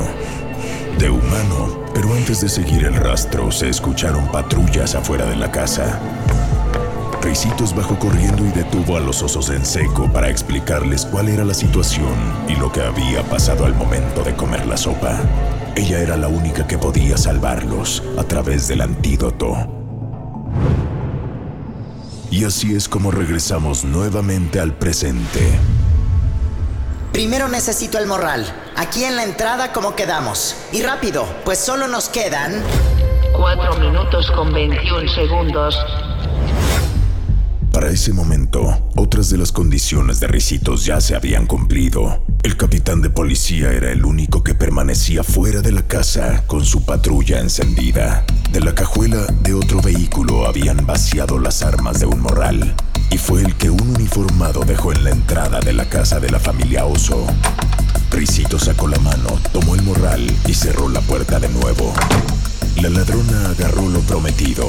De 0.98 1.10
humano, 1.10 1.84
pero 1.92 2.12
antes 2.14 2.40
de 2.40 2.48
seguir 2.48 2.84
el 2.84 2.94
rastro 2.94 3.52
se 3.52 3.68
escucharon 3.68 4.26
patrullas 4.28 4.94
afuera 4.94 5.26
de 5.26 5.36
la 5.36 5.50
casa. 5.50 6.00
Ricitos 7.26 7.74
bajó 7.74 7.98
corriendo 7.98 8.46
y 8.46 8.50
detuvo 8.50 8.96
a 8.96 9.00
los 9.00 9.20
osos 9.20 9.50
en 9.50 9.66
seco 9.66 10.08
para 10.12 10.30
explicarles 10.30 11.04
cuál 11.04 11.28
era 11.28 11.44
la 11.44 11.54
situación 11.54 12.14
y 12.46 12.54
lo 12.54 12.70
que 12.70 12.80
había 12.80 13.24
pasado 13.24 13.66
al 13.66 13.74
momento 13.74 14.22
de 14.22 14.32
comer 14.36 14.64
la 14.64 14.76
sopa. 14.76 15.18
Ella 15.74 15.98
era 15.98 16.16
la 16.16 16.28
única 16.28 16.68
que 16.68 16.78
podía 16.78 17.18
salvarlos 17.18 18.00
a 18.16 18.22
través 18.22 18.68
del 18.68 18.80
antídoto. 18.80 19.56
Y 22.30 22.44
así 22.44 22.76
es 22.76 22.88
como 22.88 23.10
regresamos 23.10 23.82
nuevamente 23.82 24.60
al 24.60 24.74
presente. 24.74 25.58
Primero 27.10 27.48
necesito 27.48 27.98
el 27.98 28.06
morral. 28.06 28.46
Aquí 28.76 29.02
en 29.02 29.16
la 29.16 29.24
entrada 29.24 29.72
como 29.72 29.96
quedamos. 29.96 30.54
Y 30.70 30.80
rápido, 30.80 31.26
pues 31.44 31.58
solo 31.58 31.88
nos 31.88 32.08
quedan... 32.08 32.62
4 33.36 33.80
minutos 33.80 34.30
con 34.30 34.52
21 34.52 35.08
segundos. 35.10 35.76
Para 37.76 37.90
ese 37.90 38.14
momento, 38.14 38.88
otras 38.96 39.28
de 39.28 39.36
las 39.36 39.52
condiciones 39.52 40.18
de 40.18 40.28
Ricitos 40.28 40.86
ya 40.86 40.98
se 40.98 41.14
habían 41.14 41.46
cumplido. 41.46 42.24
El 42.42 42.56
capitán 42.56 43.02
de 43.02 43.10
policía 43.10 43.70
era 43.70 43.92
el 43.92 44.06
único 44.06 44.42
que 44.42 44.54
permanecía 44.54 45.22
fuera 45.22 45.60
de 45.60 45.72
la 45.72 45.82
casa 45.82 46.42
con 46.46 46.64
su 46.64 46.86
patrulla 46.86 47.38
encendida. 47.38 48.24
De 48.50 48.60
la 48.62 48.74
cajuela 48.74 49.26
de 49.42 49.52
otro 49.52 49.82
vehículo 49.82 50.46
habían 50.46 50.86
vaciado 50.86 51.38
las 51.38 51.62
armas 51.62 52.00
de 52.00 52.06
un 52.06 52.20
morral, 52.20 52.74
y 53.10 53.18
fue 53.18 53.42
el 53.42 53.54
que 53.56 53.68
un 53.68 53.94
uniformado 53.94 54.64
dejó 54.64 54.92
en 54.92 55.04
la 55.04 55.10
entrada 55.10 55.60
de 55.60 55.74
la 55.74 55.86
casa 55.86 56.18
de 56.18 56.30
la 56.30 56.40
familia 56.40 56.86
Oso. 56.86 57.26
Risito 58.10 58.58
sacó 58.58 58.88
la 58.88 58.98
mano, 59.00 59.38
tomó 59.52 59.74
el 59.74 59.82
morral 59.82 60.34
y 60.46 60.54
cerró 60.54 60.88
la 60.88 61.02
puerta 61.02 61.38
de 61.38 61.50
nuevo. 61.50 61.92
La 62.82 62.90
ladrona 62.90 63.50
agarró 63.50 63.88
lo 63.88 64.00
prometido, 64.00 64.68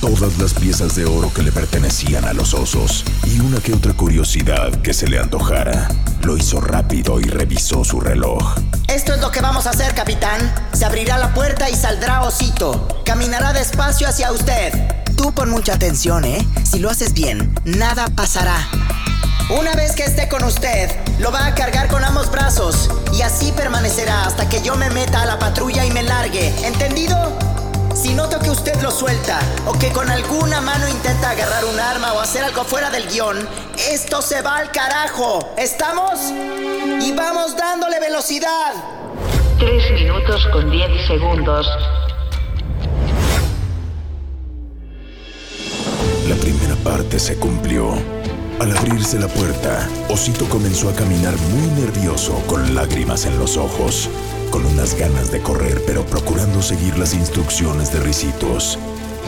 todas 0.00 0.38
las 0.38 0.54
piezas 0.54 0.96
de 0.96 1.04
oro 1.04 1.32
que 1.32 1.42
le 1.42 1.52
pertenecían 1.52 2.24
a 2.24 2.32
los 2.32 2.52
osos 2.52 3.04
y 3.24 3.38
una 3.40 3.60
que 3.60 3.72
otra 3.72 3.92
curiosidad 3.92 4.72
que 4.82 4.92
se 4.92 5.06
le 5.06 5.18
antojara. 5.18 5.88
Lo 6.24 6.36
hizo 6.36 6.60
rápido 6.60 7.20
y 7.20 7.24
revisó 7.24 7.84
su 7.84 8.00
reloj. 8.00 8.56
Esto 8.88 9.14
es 9.14 9.20
lo 9.20 9.30
que 9.30 9.40
vamos 9.40 9.66
a 9.66 9.70
hacer, 9.70 9.94
capitán. 9.94 10.40
Se 10.72 10.84
abrirá 10.84 11.16
la 11.16 11.32
puerta 11.32 11.70
y 11.70 11.76
saldrá 11.76 12.22
Osito. 12.22 13.02
Caminará 13.04 13.52
despacio 13.52 14.08
hacia 14.08 14.32
usted. 14.32 14.72
Tú 15.16 15.32
pon 15.32 15.50
mucha 15.50 15.74
atención, 15.74 16.24
¿eh? 16.24 16.46
Si 16.64 16.80
lo 16.80 16.90
haces 16.90 17.12
bien, 17.12 17.54
nada 17.64 18.08
pasará. 18.16 18.68
Una 19.50 19.74
vez 19.74 19.94
que 19.94 20.04
esté 20.04 20.26
con 20.28 20.42
usted, 20.44 20.90
lo 21.18 21.30
va 21.30 21.46
a 21.46 21.54
cargar 21.54 21.88
con 21.88 22.02
ambos 22.02 22.30
brazos 22.30 22.90
y 23.12 23.22
así 23.22 23.52
permanecerá 23.52 24.24
hasta 24.24 24.48
que 24.48 24.62
yo 24.62 24.74
me 24.74 24.88
meta 24.90 25.22
a 25.22 25.26
la 25.26 25.38
patrulla 25.38 25.84
y 25.84 25.90
me 25.90 26.02
largue. 26.02 26.52
¿Entendido? 26.66 27.14
Si 27.94 28.14
noto 28.14 28.38
que 28.38 28.50
usted 28.50 28.80
lo 28.82 28.90
suelta 28.90 29.38
o 29.66 29.72
que 29.78 29.92
con 29.92 30.10
alguna 30.10 30.60
mano 30.60 30.88
intenta 30.88 31.30
agarrar 31.30 31.64
un 31.66 31.78
arma 31.78 32.14
o 32.14 32.20
hacer 32.20 32.42
algo 32.42 32.64
fuera 32.64 32.90
del 32.90 33.06
guion, 33.06 33.48
esto 33.78 34.22
se 34.22 34.42
va 34.42 34.56
al 34.56 34.72
carajo. 34.72 35.54
¿Estamos? 35.56 36.20
Y 37.00 37.12
vamos 37.12 37.56
dándole 37.56 38.00
velocidad. 38.00 38.72
3 39.58 39.92
minutos 39.92 40.46
con 40.52 40.70
10 40.70 41.06
segundos. 41.06 41.66
La 46.28 46.34
primera 46.36 46.74
parte 46.82 47.18
se 47.18 47.36
cumplió. 47.36 48.23
Al 48.60 48.76
abrirse 48.76 49.18
la 49.18 49.26
puerta, 49.26 49.88
Osito 50.08 50.48
comenzó 50.48 50.88
a 50.88 50.94
caminar 50.94 51.34
muy 51.50 51.82
nervioso 51.82 52.40
con 52.46 52.74
lágrimas 52.74 53.26
en 53.26 53.36
los 53.38 53.56
ojos, 53.56 54.08
con 54.50 54.64
unas 54.64 54.94
ganas 54.94 55.32
de 55.32 55.40
correr 55.40 55.82
pero 55.86 56.06
procurando 56.06 56.62
seguir 56.62 56.96
las 56.96 57.14
instrucciones 57.14 57.92
de 57.92 58.00
Ricitos. 58.00 58.78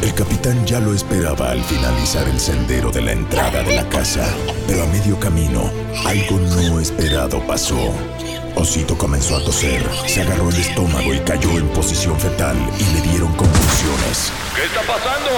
El 0.00 0.14
capitán 0.14 0.64
ya 0.64 0.78
lo 0.78 0.94
esperaba 0.94 1.50
al 1.50 1.62
finalizar 1.64 2.28
el 2.28 2.38
sendero 2.38 2.92
de 2.92 3.02
la 3.02 3.12
entrada 3.12 3.62
de 3.64 3.74
la 3.74 3.88
casa, 3.88 4.28
pero 4.68 4.84
a 4.84 4.86
medio 4.86 5.18
camino, 5.18 5.70
algo 6.04 6.38
no 6.38 6.78
esperado 6.78 7.44
pasó. 7.46 7.94
Osito 8.56 8.96
comenzó 8.96 9.36
a 9.36 9.44
toser, 9.44 9.86
se 10.06 10.22
agarró 10.22 10.48
el 10.48 10.56
estómago 10.56 11.12
y 11.12 11.20
cayó 11.20 11.50
en 11.58 11.68
posición 11.68 12.18
fetal 12.18 12.56
y 12.78 12.94
le 12.94 13.02
dieron 13.02 13.32
convulsiones. 13.34 14.32
¿Qué 14.54 14.64
está 14.64 14.80
pasando? 14.80 15.30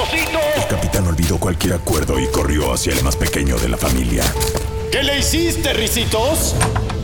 ¡Osito! 0.00 0.38
El 0.56 0.66
capitán 0.68 1.06
olvidó 1.08 1.38
cualquier 1.38 1.74
acuerdo 1.74 2.18
y 2.20 2.28
corrió 2.28 2.72
hacia 2.72 2.92
el 2.92 3.02
más 3.02 3.16
pequeño 3.16 3.58
de 3.58 3.68
la 3.68 3.76
familia. 3.76 4.22
¿Qué 4.92 5.02
le 5.02 5.18
hiciste, 5.18 5.72
Ricitos? 5.72 6.54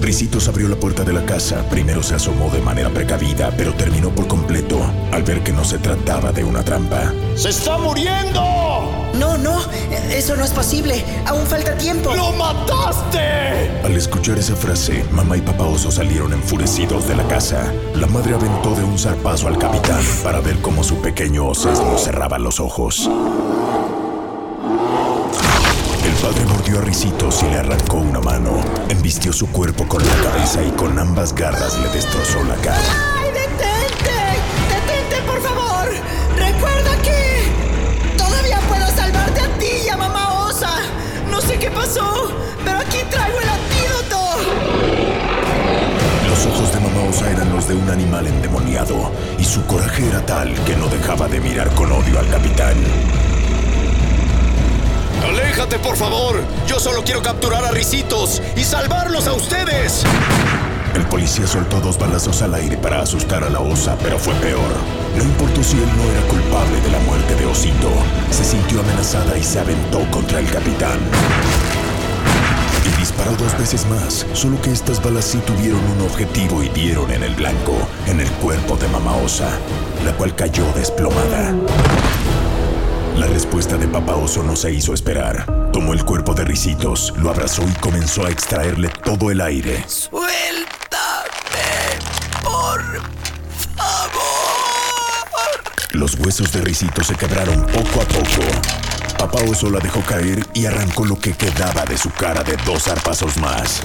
Ricitos 0.00 0.46
abrió 0.46 0.68
la 0.68 0.76
puerta 0.76 1.02
de 1.02 1.12
la 1.12 1.26
casa. 1.26 1.68
Primero 1.68 2.00
se 2.02 2.14
asomó 2.14 2.48
de 2.50 2.60
manera 2.60 2.90
precavida, 2.90 3.52
pero 3.56 3.74
terminó 3.74 4.10
por 4.10 4.28
completo 4.28 4.80
al 5.10 5.24
ver 5.24 5.42
que 5.42 5.52
no 5.52 5.64
se 5.64 5.78
trataba 5.78 6.30
de 6.30 6.44
una 6.44 6.64
trampa. 6.64 7.12
¡Se 7.34 7.48
está 7.48 7.76
muriendo! 7.76 8.75
No, 9.18 9.38
no, 9.38 9.60
eso 10.10 10.36
no 10.36 10.44
es 10.44 10.50
posible. 10.50 11.04
Aún 11.26 11.46
falta 11.46 11.76
tiempo. 11.76 12.14
¡Lo 12.14 12.32
mataste! 12.32 13.80
Al 13.84 13.96
escuchar 13.96 14.38
esa 14.38 14.56
frase, 14.56 15.04
mamá 15.12 15.36
y 15.36 15.40
papá 15.40 15.64
oso 15.64 15.90
salieron 15.90 16.32
enfurecidos 16.32 17.08
de 17.08 17.16
la 17.16 17.26
casa. 17.28 17.72
La 17.94 18.06
madre 18.06 18.34
aventó 18.34 18.74
de 18.74 18.84
un 18.84 18.98
zarpazo 18.98 19.48
al 19.48 19.58
capitán 19.58 20.02
para 20.22 20.40
ver 20.40 20.58
cómo 20.60 20.84
su 20.84 21.00
pequeño 21.00 21.46
osesno 21.46 21.96
cerraba 21.98 22.38
los 22.38 22.60
ojos. 22.60 23.08
El 26.04 26.12
padre 26.22 26.44
mordió 26.46 26.78
a 26.78 26.82
Ricitos 26.82 27.42
y 27.42 27.46
le 27.46 27.58
arrancó 27.58 27.96
una 27.98 28.20
mano. 28.20 28.60
Embistió 28.88 29.32
su 29.32 29.48
cuerpo 29.48 29.86
con 29.88 30.02
la 30.06 30.14
cabeza 30.22 30.62
y 30.62 30.70
con 30.72 30.98
ambas 30.98 31.34
garras 31.34 31.78
le 31.80 31.88
destrozó 31.90 32.42
la 32.44 32.56
cara. 32.56 33.15
De 47.68 47.74
un 47.74 47.90
animal 47.90 48.24
endemoniado 48.28 49.10
y 49.38 49.44
su 49.44 49.64
coraje 49.66 50.06
era 50.08 50.24
tal 50.24 50.54
que 50.64 50.76
no 50.76 50.86
dejaba 50.86 51.26
de 51.26 51.40
mirar 51.40 51.68
con 51.74 51.90
odio 51.90 52.20
al 52.20 52.28
capitán. 52.28 52.76
¡Aléjate, 55.24 55.80
por 55.80 55.96
favor! 55.96 56.40
Yo 56.68 56.78
solo 56.78 57.02
quiero 57.02 57.22
capturar 57.22 57.64
a 57.64 57.72
Ricitos 57.72 58.40
y 58.56 58.62
salvarlos 58.62 59.26
a 59.26 59.32
ustedes. 59.32 60.04
El 60.94 61.06
policía 61.06 61.48
soltó 61.48 61.80
dos 61.80 61.98
balazos 61.98 62.40
al 62.42 62.54
aire 62.54 62.76
para 62.76 63.02
asustar 63.02 63.42
a 63.42 63.50
la 63.50 63.58
osa, 63.58 63.96
pero 64.00 64.16
fue 64.16 64.34
peor. 64.34 64.72
No 65.16 65.24
importó 65.24 65.64
si 65.64 65.76
él 65.76 65.88
no 65.96 66.04
era 66.04 66.22
culpable 66.28 66.80
de 66.80 66.90
la 66.92 67.00
muerte 67.00 67.34
de 67.34 67.46
Osito, 67.46 67.90
se 68.30 68.44
sintió 68.44 68.78
amenazada 68.80 69.36
y 69.36 69.42
se 69.42 69.58
aventó 69.58 70.08
contra 70.12 70.38
el 70.38 70.48
capitán. 70.48 71.00
Disparó 73.16 73.36
dos 73.42 73.58
veces 73.58 73.86
más, 73.86 74.26
solo 74.34 74.60
que 74.60 74.70
estas 74.70 75.02
balas 75.02 75.24
sí 75.24 75.38
tuvieron 75.38 75.80
un 75.96 76.02
objetivo 76.02 76.62
y 76.62 76.68
dieron 76.68 77.10
en 77.10 77.22
el 77.22 77.34
blanco, 77.34 77.72
en 78.06 78.20
el 78.20 78.28
cuerpo 78.32 78.76
de 78.76 78.86
Mamá 78.88 79.16
Osa, 79.16 79.48
la 80.04 80.12
cual 80.12 80.34
cayó 80.34 80.70
desplomada. 80.74 81.54
La 83.16 83.26
respuesta 83.26 83.78
de 83.78 83.88
Papá 83.88 84.16
Oso 84.16 84.42
no 84.42 84.54
se 84.54 84.70
hizo 84.70 84.92
esperar. 84.92 85.70
Tomó 85.72 85.94
el 85.94 86.04
cuerpo 86.04 86.34
de 86.34 86.44
Ricitos, 86.44 87.14
lo 87.16 87.30
abrazó 87.30 87.62
y 87.66 87.72
comenzó 87.80 88.26
a 88.26 88.30
extraerle 88.30 88.90
todo 89.02 89.30
el 89.30 89.40
aire. 89.40 89.82
Suéltame, 89.88 90.36
por 92.44 92.82
favor. 93.76 94.60
Los 95.92 96.18
huesos 96.18 96.52
de 96.52 96.60
Ricitos 96.60 97.06
se 97.06 97.14
quebraron 97.14 97.64
poco 97.64 98.02
a 98.02 98.04
poco. 98.04 98.85
Papá 99.18 99.38
Oso 99.48 99.70
la 99.70 99.78
dejó 99.78 100.00
caer 100.02 100.46
y 100.54 100.66
arrancó 100.66 101.04
lo 101.04 101.18
que 101.18 101.32
quedaba 101.32 101.84
de 101.84 101.96
su 101.96 102.10
cara 102.10 102.42
de 102.42 102.56
dos 102.64 102.84
zarpazos 102.84 103.36
más. 103.38 103.82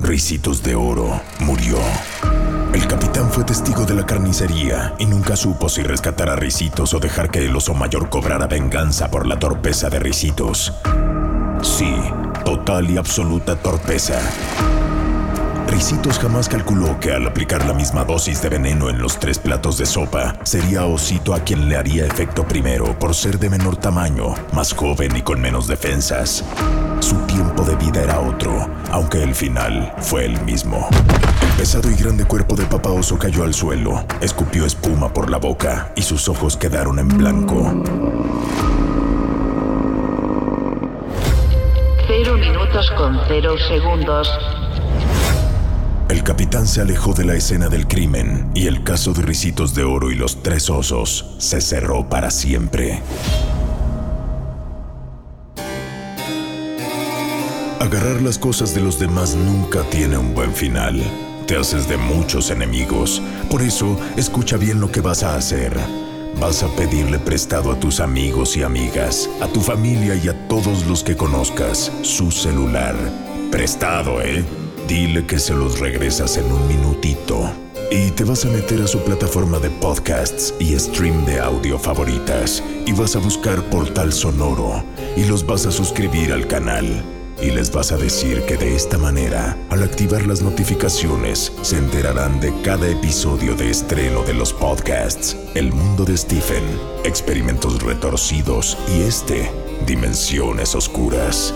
Ricitos 0.00 0.62
de 0.62 0.74
Oro 0.74 1.20
murió. 1.40 1.78
El 2.72 2.86
capitán 2.86 3.30
fue 3.30 3.44
testigo 3.44 3.84
de 3.84 3.94
la 3.94 4.06
carnicería 4.06 4.94
y 4.98 5.06
nunca 5.06 5.36
supo 5.36 5.68
si 5.68 5.82
rescatar 5.82 6.28
a 6.28 6.36
Ricitos 6.36 6.94
o 6.94 7.00
dejar 7.00 7.30
que 7.30 7.44
el 7.44 7.54
oso 7.54 7.74
mayor 7.74 8.08
cobrara 8.08 8.46
venganza 8.46 9.10
por 9.10 9.26
la 9.26 9.38
torpeza 9.38 9.88
de 9.90 9.98
Ricitos. 9.98 10.72
Sí, 11.62 11.94
total 12.44 12.90
y 12.90 12.96
absoluta 12.96 13.56
torpeza. 13.56 14.20
Ricitos 15.70 16.18
jamás 16.18 16.48
calculó 16.48 16.98
que 16.98 17.12
al 17.12 17.26
aplicar 17.28 17.64
la 17.64 17.72
misma 17.72 18.04
dosis 18.04 18.42
de 18.42 18.48
veneno 18.48 18.90
en 18.90 19.00
los 19.00 19.18
tres 19.20 19.38
platos 19.38 19.78
de 19.78 19.86
sopa, 19.86 20.34
sería 20.42 20.84
Osito 20.84 21.32
a 21.32 21.40
quien 21.40 21.68
le 21.68 21.76
haría 21.76 22.04
efecto 22.04 22.44
primero 22.44 22.98
por 22.98 23.14
ser 23.14 23.38
de 23.38 23.48
menor 23.48 23.76
tamaño, 23.76 24.34
más 24.52 24.72
joven 24.72 25.16
y 25.16 25.22
con 25.22 25.40
menos 25.40 25.68
defensas. 25.68 26.44
Su 26.98 27.16
tiempo 27.26 27.62
de 27.62 27.76
vida 27.76 28.02
era 28.02 28.18
otro, 28.18 28.68
aunque 28.90 29.22
el 29.22 29.32
final 29.32 29.94
fue 29.98 30.24
el 30.24 30.40
mismo. 30.42 30.88
El 31.40 31.56
pesado 31.56 31.88
y 31.88 31.94
grande 31.94 32.24
cuerpo 32.24 32.56
de 32.56 32.66
Papá 32.66 32.90
Oso 32.90 33.16
cayó 33.16 33.44
al 33.44 33.54
suelo, 33.54 34.04
escupió 34.20 34.66
espuma 34.66 35.12
por 35.12 35.30
la 35.30 35.38
boca 35.38 35.92
y 35.94 36.02
sus 36.02 36.28
ojos 36.28 36.56
quedaron 36.56 36.98
en 36.98 37.08
blanco. 37.08 37.72
0 42.08 42.36
minutos 42.38 42.90
con 42.96 43.20
0 43.28 43.54
segundos. 43.68 44.28
El 46.20 46.26
capitán 46.26 46.68
se 46.68 46.82
alejó 46.82 47.14
de 47.14 47.24
la 47.24 47.34
escena 47.34 47.70
del 47.70 47.88
crimen 47.88 48.50
y 48.54 48.66
el 48.66 48.84
caso 48.84 49.14
de 49.14 49.22
Ricitos 49.22 49.74
de 49.74 49.84
Oro 49.84 50.10
y 50.10 50.14
los 50.16 50.42
tres 50.42 50.68
osos 50.68 51.34
se 51.38 51.62
cerró 51.62 52.10
para 52.10 52.30
siempre. 52.30 53.00
Agarrar 57.80 58.20
las 58.20 58.36
cosas 58.36 58.74
de 58.74 58.82
los 58.82 58.98
demás 58.98 59.34
nunca 59.34 59.82
tiene 59.84 60.18
un 60.18 60.34
buen 60.34 60.52
final. 60.52 61.02
Te 61.46 61.56
haces 61.56 61.88
de 61.88 61.96
muchos 61.96 62.50
enemigos. 62.50 63.22
Por 63.50 63.62
eso, 63.62 63.98
escucha 64.18 64.58
bien 64.58 64.78
lo 64.78 64.92
que 64.92 65.00
vas 65.00 65.22
a 65.22 65.36
hacer. 65.36 65.72
Vas 66.38 66.62
a 66.62 66.68
pedirle 66.76 67.18
prestado 67.18 67.72
a 67.72 67.80
tus 67.80 67.98
amigos 67.98 68.58
y 68.58 68.62
amigas, 68.62 69.30
a 69.40 69.46
tu 69.46 69.62
familia 69.62 70.14
y 70.16 70.28
a 70.28 70.48
todos 70.48 70.84
los 70.84 71.02
que 71.02 71.16
conozcas 71.16 71.90
su 72.02 72.30
celular. 72.30 72.94
Prestado, 73.50 74.20
¿eh? 74.20 74.44
Dile 74.90 75.24
que 75.24 75.38
se 75.38 75.54
los 75.54 75.78
regresas 75.78 76.36
en 76.36 76.50
un 76.50 76.66
minutito. 76.66 77.48
Y 77.92 78.10
te 78.10 78.24
vas 78.24 78.44
a 78.44 78.48
meter 78.48 78.82
a 78.82 78.88
su 78.88 78.98
plataforma 78.98 79.60
de 79.60 79.70
podcasts 79.70 80.52
y 80.58 80.76
stream 80.76 81.24
de 81.26 81.38
audio 81.38 81.78
favoritas. 81.78 82.60
Y 82.86 82.92
vas 82.92 83.14
a 83.14 83.20
buscar 83.20 83.62
Portal 83.70 84.12
Sonoro. 84.12 84.82
Y 85.16 85.26
los 85.26 85.46
vas 85.46 85.64
a 85.66 85.70
suscribir 85.70 86.32
al 86.32 86.48
canal. 86.48 87.04
Y 87.40 87.52
les 87.52 87.70
vas 87.70 87.92
a 87.92 87.98
decir 87.98 88.42
que 88.46 88.56
de 88.56 88.74
esta 88.74 88.98
manera, 88.98 89.56
al 89.70 89.84
activar 89.84 90.26
las 90.26 90.42
notificaciones, 90.42 91.52
se 91.62 91.78
enterarán 91.78 92.40
de 92.40 92.52
cada 92.62 92.88
episodio 92.88 93.54
de 93.54 93.70
estreno 93.70 94.24
de 94.24 94.34
los 94.34 94.52
podcasts 94.52 95.36
El 95.54 95.72
mundo 95.72 96.04
de 96.04 96.16
Stephen, 96.16 96.64
Experimentos 97.04 97.80
retorcidos 97.80 98.76
y 98.92 99.02
este, 99.02 99.52
Dimensiones 99.86 100.74
oscuras. 100.74 101.54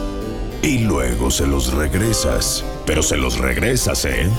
Y 0.65 0.79
luego 0.79 1.31
se 1.31 1.47
los 1.47 1.75
regresas. 1.75 2.65
Pero 2.87 3.03
se 3.03 3.19
los 3.19 3.37
regresas, 3.37 4.07
¿eh? 4.07 4.31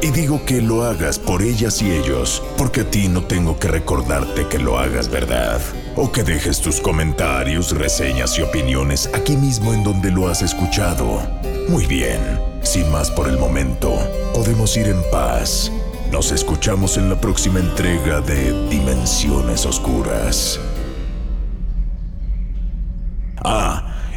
Y 0.00 0.10
digo 0.10 0.44
que 0.44 0.62
lo 0.62 0.84
hagas 0.84 1.18
por 1.18 1.42
ellas 1.42 1.82
y 1.82 1.90
ellos, 1.90 2.40
porque 2.56 2.82
a 2.82 2.84
ti 2.88 3.08
no 3.08 3.24
tengo 3.24 3.58
que 3.58 3.66
recordarte 3.66 4.46
que 4.46 4.60
lo 4.60 4.78
hagas, 4.78 5.10
¿verdad? 5.10 5.60
O 5.96 6.12
que 6.12 6.22
dejes 6.22 6.60
tus 6.60 6.80
comentarios, 6.80 7.76
reseñas 7.76 8.38
y 8.38 8.42
opiniones 8.42 9.10
aquí 9.12 9.36
mismo 9.36 9.74
en 9.74 9.82
donde 9.82 10.12
lo 10.12 10.28
has 10.28 10.40
escuchado. 10.40 11.20
Muy 11.68 11.84
bien, 11.86 12.20
sin 12.62 12.88
más 12.92 13.10
por 13.10 13.26
el 13.28 13.36
momento, 13.36 13.98
podemos 14.34 14.76
ir 14.76 14.86
en 14.86 15.02
paz. 15.10 15.72
Nos 16.12 16.30
escuchamos 16.30 16.96
en 16.96 17.10
la 17.10 17.20
próxima 17.20 17.58
entrega 17.58 18.20
de 18.20 18.68
Dimensiones 18.68 19.66
Oscuras. 19.66 20.60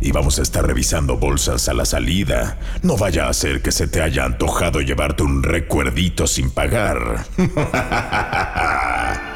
Y 0.01 0.11
vamos 0.11 0.39
a 0.39 0.41
estar 0.41 0.65
revisando 0.65 1.17
bolsas 1.17 1.69
a 1.69 1.73
la 1.73 1.85
salida. 1.85 2.57
No 2.81 2.97
vaya 2.97 3.29
a 3.29 3.33
ser 3.33 3.61
que 3.61 3.71
se 3.71 3.87
te 3.87 4.01
haya 4.01 4.25
antojado 4.25 4.81
llevarte 4.81 5.23
un 5.23 5.43
recuerdito 5.43 6.27
sin 6.27 6.51
pagar. 6.51 7.25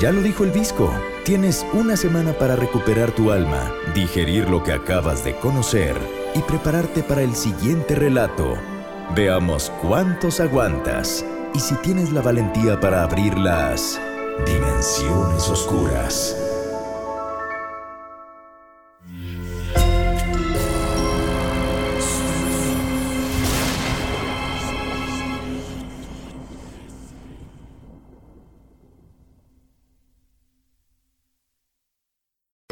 Ya 0.00 0.12
lo 0.12 0.22
dijo 0.22 0.44
el 0.44 0.52
Visco. 0.52 0.92
Tienes 1.24 1.66
una 1.72 1.96
semana 1.96 2.32
para 2.32 2.54
recuperar 2.54 3.10
tu 3.10 3.32
alma, 3.32 3.72
digerir 3.96 4.48
lo 4.48 4.62
que 4.62 4.72
acabas 4.72 5.24
de 5.24 5.34
conocer 5.34 5.96
y 6.36 6.40
prepararte 6.40 7.02
para 7.02 7.22
el 7.22 7.34
siguiente 7.34 7.96
relato. 7.96 8.54
Veamos 9.16 9.72
cuántos 9.82 10.38
aguantas 10.38 11.24
y 11.52 11.58
si 11.58 11.74
tienes 11.76 12.12
la 12.12 12.20
valentía 12.20 12.78
para 12.78 13.02
abrir 13.02 13.36
las 13.36 14.00
Dimensiones 14.46 15.48
oscuras. 15.48 16.47